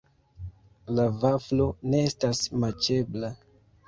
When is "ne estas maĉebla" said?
1.91-3.31